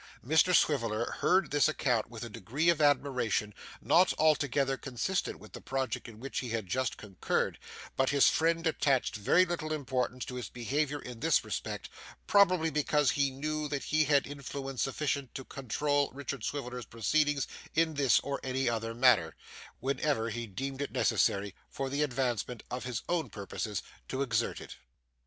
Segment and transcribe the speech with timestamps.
[0.25, 5.61] Mr Swiveller heard this account with a degree of admiration not altogether consistent with the
[5.61, 7.59] project in which he had just concurred,
[7.95, 11.87] but his friend attached very little importance to his behavior in this respect,
[12.25, 17.45] probably because he knew that he had influence sufficient to control Richard Swiveller's proceedings
[17.75, 19.35] in this or any other matter,
[19.81, 24.77] whenever he deemed it necessary, for the advancement of his own purposes, to exert it.